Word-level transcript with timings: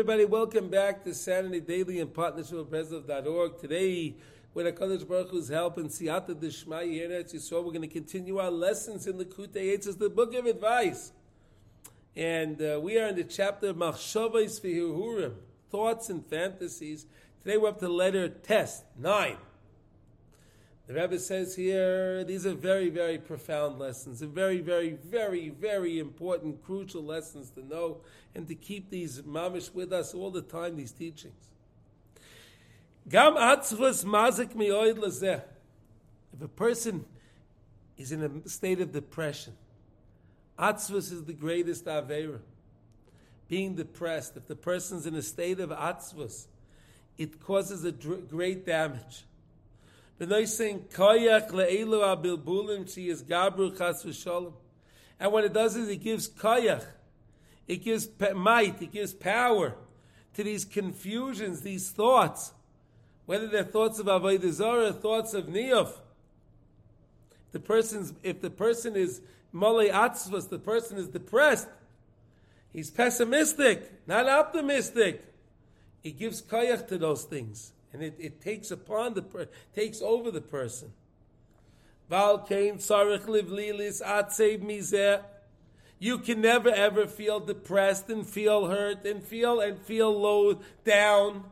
Everybody, 0.00 0.24
welcome 0.24 0.70
back 0.70 1.04
to 1.04 1.12
Sanity 1.12 1.60
Daily 1.60 1.98
in 1.98 2.08
partnership 2.08 2.54
with 2.54 2.70
Breslov.org. 2.70 3.58
Today, 3.58 4.16
with 4.54 4.64
HaKadosh 4.64 5.06
Baruch 5.06 5.28
Hu's 5.28 5.50
help 5.50 5.76
and 5.76 5.90
Siyata 5.90 6.40
Dishmai 6.40 6.86
Yeretz 6.86 7.34
Yisrael, 7.34 7.62
we're 7.62 7.72
going 7.72 7.82
to 7.82 7.86
continue 7.86 8.38
our 8.38 8.50
lessons 8.50 9.06
in 9.06 9.18
Likutey 9.18 9.76
Eitzos 9.76 9.98
the 9.98 10.08
book 10.08 10.32
of 10.34 10.46
advice. 10.46 11.12
And 12.16 12.62
uh, 12.62 12.80
we 12.82 12.98
are 12.98 13.08
in 13.08 13.16
the 13.16 13.24
chapter 13.24 13.68
of 13.68 13.76
Machshavais 13.76 14.58
V'Hirurim, 14.62 15.34
thoughts 15.70 16.08
and 16.08 16.24
fantasies. 16.24 17.04
Today 17.42 17.58
we're 17.58 17.68
up 17.68 17.78
to 17.80 17.88
letter 17.90 18.30
tes, 18.30 18.84
nine. 18.98 19.36
The 20.90 21.00
Rebbe 21.00 21.20
says 21.20 21.54
here, 21.54 22.24
these 22.24 22.44
are 22.44 22.54
very, 22.54 22.90
very 22.90 23.16
profound 23.16 23.78
lessons, 23.78 24.22
and 24.22 24.34
very, 24.34 24.58
very, 24.58 24.90
very, 24.90 25.50
very 25.50 26.00
important, 26.00 26.64
crucial 26.64 27.04
lessons 27.04 27.48
to 27.50 27.64
know 27.64 27.98
and 28.34 28.48
to 28.48 28.56
keep 28.56 28.90
these 28.90 29.22
mamish 29.22 29.72
with 29.72 29.92
us 29.92 30.14
all 30.14 30.32
the 30.32 30.42
time, 30.42 30.76
these 30.76 30.90
teachings. 30.90 31.52
Gam 33.08 33.34
mazik. 33.34 34.50
If 36.32 36.42
a 36.42 36.48
person 36.48 37.04
is 37.96 38.10
in 38.10 38.42
a 38.44 38.48
state 38.48 38.80
of 38.80 38.90
depression, 38.90 39.52
atzvus 40.58 41.12
is 41.12 41.22
the 41.22 41.34
greatest 41.34 41.84
avera. 41.84 42.40
Being 43.46 43.76
depressed, 43.76 44.36
if 44.36 44.48
the 44.48 44.56
person's 44.56 45.06
in 45.06 45.14
a 45.14 45.22
state 45.22 45.60
of 45.60 45.70
atzvus, 45.70 46.48
it 47.16 47.38
causes 47.38 47.84
a 47.84 47.92
dr- 47.92 48.28
great 48.28 48.66
damage. 48.66 49.24
Saying 50.20 50.84
koyach 50.92 51.50
le'elu 51.50 52.02
abilbulim 52.04 52.92
she 52.92 53.08
is 53.08 53.22
gabru 53.22 53.76
chas 53.76 54.04
v'sholem. 54.04 54.52
And 55.18 55.32
what 55.32 55.44
it 55.44 55.54
does 55.54 55.76
is 55.76 55.88
it 55.88 56.02
gives 56.02 56.28
koyach, 56.28 56.84
it 57.66 57.76
gives 57.76 58.06
might, 58.34 58.82
it 58.82 58.92
gives 58.92 59.14
power 59.14 59.76
to 60.34 60.44
these 60.44 60.66
confusions, 60.66 61.62
these 61.62 61.90
thoughts, 61.90 62.52
whether 63.24 63.48
they're 63.48 63.64
thoughts 63.64 63.98
of 63.98 64.06
avodah 64.06 64.50
zarah, 64.52 64.92
thoughts 64.92 65.32
of 65.32 65.46
niyov. 65.46 65.90
The 67.52 67.60
person's, 67.60 68.12
if 68.22 68.42
the 68.42 68.50
person 68.50 68.96
is 68.96 69.22
malay 69.52 69.88
atzvus, 69.88 70.50
the 70.50 70.58
person 70.58 70.98
is 70.98 71.08
depressed. 71.08 71.68
He's 72.74 72.90
pessimistic, 72.90 74.06
not 74.06 74.28
optimistic. 74.28 75.24
He 76.02 76.12
gives 76.12 76.42
koyach 76.42 76.88
to 76.88 76.98
those 76.98 77.24
things 77.24 77.72
and 77.92 78.02
it, 78.02 78.14
it 78.18 78.40
takes 78.40 78.70
upon 78.70 79.14
the 79.14 79.22
per, 79.22 79.48
takes 79.74 80.00
over 80.00 80.30
the 80.30 80.40
person. 80.40 80.92
You 85.98 86.18
can 86.18 86.40
never 86.40 86.70
ever 86.70 87.06
feel 87.06 87.40
depressed 87.40 88.08
and 88.08 88.26
feel 88.26 88.66
hurt 88.66 89.04
and 89.04 89.22
feel 89.22 89.60
and 89.60 89.78
feel 89.78 90.18
low 90.18 90.60
down. 90.84 91.44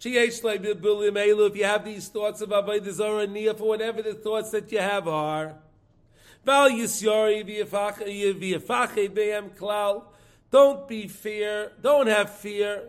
If 0.00 1.56
you 1.56 1.64
have 1.64 1.84
these 1.84 2.08
thoughts 2.08 2.40
of 2.40 2.50
avodah 2.50 2.92
zarah 2.92 3.26
nia 3.26 3.54
for 3.54 3.68
whatever 3.68 4.00
the 4.00 4.14
thoughts 4.14 4.52
that 4.52 4.70
you 4.70 4.78
have 4.78 5.08
are. 5.08 5.56
Don't 10.50 10.88
be 10.88 11.08
fear. 11.08 11.72
Don't 11.82 12.06
have 12.06 12.30
fear. 12.38 12.84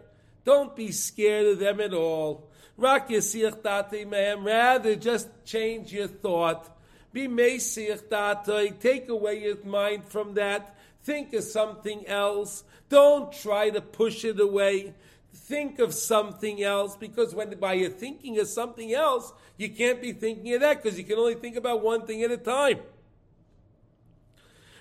Don't 0.45 0.75
be 0.75 0.91
scared 0.91 1.47
of 1.47 1.59
them 1.59 1.81
at 1.81 1.93
all. 1.93 2.48
Rak 2.79 3.09
yasich 3.09 3.61
datei 3.61 4.05
mehem. 4.05 4.45
Rather, 4.45 4.95
just 4.95 5.27
change 5.45 5.91
your 5.91 6.07
thought. 6.07 6.69
Be 7.11 7.27
meisich 7.27 8.03
datei. 8.03 8.79
Take 8.79 9.09
away 9.09 9.43
your 9.43 9.63
mind 9.65 10.05
from 10.05 10.33
that. 10.35 10.75
Think 11.03 11.33
of 11.33 11.43
something 11.43 12.07
else. 12.07 12.63
Don't 12.87 13.31
try 13.33 13.69
to 13.69 13.81
push 13.81 14.23
it 14.23 14.39
away. 14.39 14.93
Think 15.33 15.79
of 15.79 15.93
something 15.93 16.63
else 16.63 16.95
because 16.95 17.35
when 17.35 17.57
by 17.59 17.73
your 17.73 17.89
thinking 17.89 18.39
of 18.39 18.47
something 18.47 18.93
else, 18.93 19.31
you 19.57 19.69
can't 19.69 20.01
be 20.01 20.13
thinking 20.13 20.53
of 20.53 20.61
that 20.61 20.81
because 20.81 20.97
you 20.97 21.03
can 21.03 21.17
only 21.17 21.35
think 21.35 21.55
about 21.55 21.83
one 21.83 22.05
thing 22.05 22.23
at 22.23 22.31
a 22.31 22.37
time. 22.37 22.79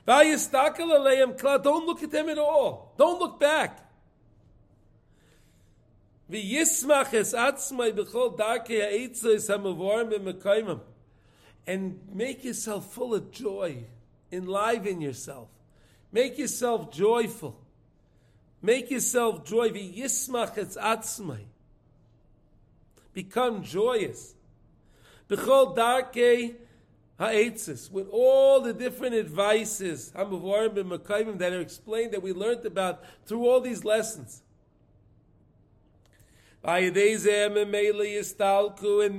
Don't 0.07 1.87
look 1.87 2.03
at 2.03 2.11
them 2.11 2.29
at 2.29 2.39
all. 2.39 2.95
Don't 2.97 3.19
look 3.19 3.39
back. 3.39 3.88
V'yismach 6.31 7.15
es 7.15 7.33
atzmai 7.33 7.93
b'chol 7.93 8.37
darkei 8.37 8.83
ha'etzos. 8.83 9.49
And 11.67 11.99
make 12.13 12.45
yourself 12.45 12.93
full 12.93 13.15
of 13.15 13.31
joy. 13.31 13.85
Enliven 14.31 15.01
yourself. 15.01 15.49
Make 16.13 16.39
yourself 16.39 16.93
joyful. 16.93 17.59
Make 18.61 18.91
yourself 18.91 19.45
joy. 19.47 19.71
V'yismach 19.71 20.59
es 20.59 20.77
atzmai. 20.77 21.45
Become 23.15 23.63
joyous. 23.63 24.35
B'chol 25.31 25.75
darkei 25.75 26.57
ha'etzos. 27.19 27.91
With 27.91 28.09
all 28.11 28.61
the 28.61 28.75
different 28.75 29.15
advices, 29.15 30.13
ha'mavorim 30.15 30.75
b'mekayimim, 30.75 31.39
that 31.39 31.55
are 31.55 31.61
explained, 31.61 32.13
that 32.13 32.23
we 32.23 32.35
learned 32.35 32.67
about 32.67 33.03
through 33.25 33.47
all 33.47 33.63
these 33.63 33.83
lessons. 33.83 34.43
And 36.69 36.95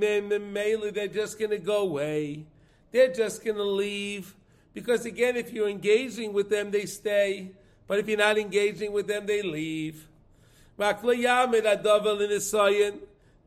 then 0.02 0.28
the 0.28 0.90
they're 0.94 1.08
just 1.08 1.38
going 1.38 1.50
to 1.50 1.58
go 1.58 1.82
away. 1.82 2.44
They're 2.92 3.12
just 3.12 3.44
going 3.44 3.56
to 3.56 3.64
leave. 3.64 4.36
Because 4.72 5.04
again, 5.04 5.36
if 5.36 5.52
you're 5.52 5.68
engaging 5.68 6.32
with 6.32 6.48
them, 6.48 6.70
they 6.70 6.86
stay. 6.86 7.50
But 7.88 7.98
if 7.98 8.08
you're 8.08 8.18
not 8.18 8.38
engaging 8.38 8.92
with 8.92 9.08
them, 9.08 9.26
they 9.26 9.42
leave. 9.42 10.06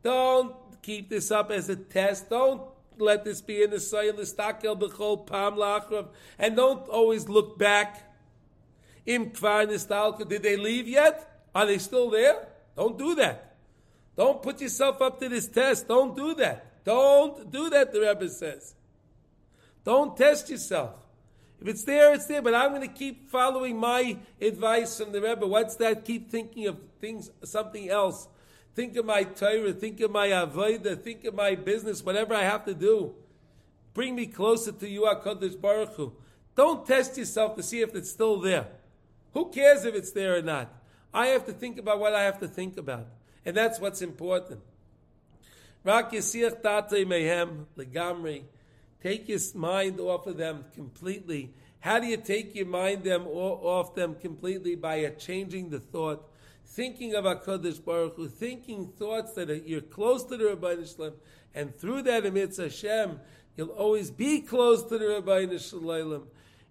Don't 0.03 0.55
keep 0.81 1.09
this 1.09 1.31
up 1.31 1.49
as 1.51 1.69
a 1.69 1.77
test. 1.77 2.29
Don't 2.29 2.61
let 2.97 3.23
this 3.23 3.41
be 3.41 3.63
in 3.63 3.69
the 3.69 3.79
soil. 3.79 4.13
And 6.39 6.55
don't 6.57 6.89
always 6.89 7.29
look 7.29 7.57
back. 7.57 8.13
Did 9.05 9.33
they 10.43 10.57
leave 10.57 10.87
yet? 10.89 11.45
Are 11.55 11.65
they 11.65 11.77
still 11.77 12.09
there? 12.09 12.47
Don't 12.75 12.97
do 12.97 13.15
that. 13.15 13.52
Don't 14.15 14.41
put 14.41 14.61
yourself 14.61 15.01
up 15.01 15.19
to 15.19 15.29
this 15.29 15.47
test. 15.47 15.87
Don't 15.87 16.15
do 16.15 16.35
that. 16.35 16.83
Don't 16.83 17.49
do 17.51 17.69
that, 17.69 17.91
the 17.91 18.01
Rebbe 18.01 18.29
says. 18.29 18.75
Don't 19.83 20.15
test 20.15 20.49
yourself. 20.49 20.95
If 21.61 21.67
it's 21.67 21.83
there, 21.83 22.13
it's 22.13 22.25
there, 22.25 22.41
but 22.41 22.53
I'm 22.53 22.71
going 22.71 22.81
to 22.81 22.87
keep 22.93 23.29
following 23.29 23.77
my 23.77 24.17
advice 24.41 24.97
from 24.97 25.13
the 25.13 25.21
Rebbe. 25.21 25.47
What's 25.47 25.75
that? 25.77 26.03
Keep 26.03 26.29
thinking 26.29 26.67
of 26.67 26.77
things, 26.99 27.31
something 27.43 27.89
else. 27.89 28.27
Think 28.75 28.97
of 28.97 29.05
my 29.05 29.23
Torah, 29.23 29.71
think 29.71 30.01
of 30.01 30.11
my 30.11 30.29
Avodah, 30.29 31.01
think 31.01 31.23
of 31.25 31.35
my 31.35 31.55
business, 31.55 32.03
whatever 32.03 32.33
I 32.33 32.43
have 32.43 32.65
to 32.65 32.73
do. 32.73 33.13
Bring 33.93 34.15
me 34.15 34.25
closer 34.25 34.71
to 34.71 34.89
you, 34.89 35.01
HaKadosh 35.01 35.61
Baruch 35.61 35.93
Hu. 35.95 36.13
Don't 36.55 36.85
test 36.85 37.17
yourself 37.17 37.55
to 37.55 37.63
see 37.63 37.81
if 37.81 37.95
it's 37.95 38.09
still 38.09 38.39
there. 38.39 38.67
Who 39.33 39.49
cares 39.49 39.85
if 39.85 39.95
it's 39.95 40.11
there 40.11 40.35
or 40.37 40.41
not? 40.41 40.73
I 41.13 41.27
have 41.27 41.45
to 41.45 41.53
think 41.53 41.77
about 41.77 41.99
what 41.99 42.13
I 42.13 42.23
have 42.23 42.39
to 42.39 42.47
think 42.47 42.77
about. 42.77 43.07
And 43.45 43.55
that's 43.55 43.79
what's 43.79 44.01
important. 44.01 44.61
Rak 45.83 46.11
yisich 46.11 46.61
tatei 46.61 47.05
mehem 47.05 47.65
legamri. 47.77 48.43
Take 49.01 49.27
your 49.27 49.39
mind 49.55 49.99
off 49.99 50.27
of 50.27 50.37
them 50.37 50.63
completely. 50.73 51.53
How 51.81 51.99
do 51.99 52.07
you 52.07 52.15
take 52.15 52.55
your 52.55 52.67
mind 52.67 53.03
them 53.03 53.27
off 53.27 53.93
them 53.93 54.15
completely? 54.15 54.75
By 54.75 55.05
changing 55.19 55.69
the 55.69 55.81
thought, 55.81 56.25
thinking 56.65 57.13
of 57.13 57.25
Hakadosh 57.25 57.83
Baruch 57.83 58.15
Hu, 58.15 58.29
thinking 58.29 58.87
thoughts 58.97 59.33
that 59.33 59.67
you're 59.67 59.81
close 59.81 60.23
to 60.23 60.37
the 60.37 60.45
Rabbi 60.45 60.85
Shalom, 60.85 61.15
and 61.53 61.75
through 61.75 62.03
that 62.03 62.25
amidst 62.25 62.61
Hashem, 62.61 63.19
you'll 63.57 63.67
always 63.67 64.09
be 64.09 64.39
close 64.39 64.83
to 64.83 64.97
the 64.97 65.09
Rabbi 65.09 65.57
Shalom, 65.57 66.27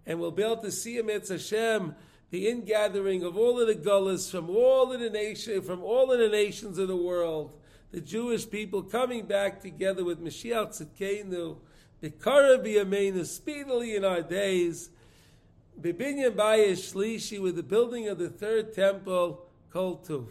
and 0.06 0.18
we'll 0.18 0.30
be 0.30 0.42
able 0.42 0.56
to 0.62 0.72
see 0.72 0.98
amidst 0.98 1.30
Hashem 1.30 1.94
the 2.32 2.48
ingathering 2.48 3.22
of 3.22 3.37
all 3.37 3.60
of 3.60 3.66
the 3.66 3.75
gullahs 3.75 4.31
from 4.31 4.48
all 4.48 4.91
of 4.91 4.98
the 5.00 5.10
nation, 5.10 5.60
from 5.60 5.82
all 5.82 6.10
of 6.10 6.19
the 6.19 6.31
nations 6.31 6.79
of 6.79 6.88
the 6.88 6.96
world, 6.96 7.55
the 7.90 8.00
Jewish 8.00 8.49
people 8.49 8.82
coming 8.82 9.26
back 9.26 9.61
together 9.61 10.02
with 10.02 10.19
Mashiach 10.19 10.70
Tzidkenu, 10.70 11.58
Bikara 12.02 12.64
B'Yameinu, 12.64 13.26
speedily 13.26 13.94
in 13.94 14.02
our 14.02 14.23
days, 14.23 14.88
Bibinyan 15.79 16.31
Bayesh 16.31 16.94
Shlishi, 16.94 17.38
with 17.38 17.55
the 17.55 17.62
building 17.62 18.08
of 18.08 18.17
the 18.17 18.31
third 18.31 18.73
temple, 18.73 19.46
Kol 19.70 19.99
Tuv. 19.99 20.25